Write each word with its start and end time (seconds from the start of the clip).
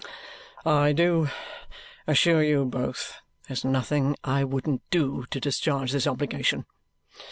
"I 0.65 0.93
do 0.93 1.29
assure 2.07 2.41
you 2.41 2.65
both, 2.65 3.17
there's 3.47 3.63
nothing 3.63 4.15
I 4.23 4.43
wouldn't 4.43 4.81
do 4.89 5.27
to 5.29 5.39
discharge 5.39 5.91
this 5.91 6.07
obligation. 6.07 6.65